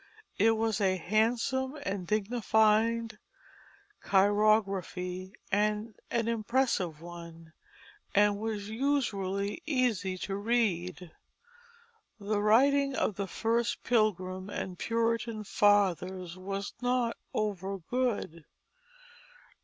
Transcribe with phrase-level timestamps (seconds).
[0.39, 3.19] It was a handsome and dignified
[4.09, 7.53] chirography and an impressive one,
[8.15, 11.11] and was usually easy to read.
[12.19, 18.45] The writing of the first Pilgrim and Puritan fathers was not over good.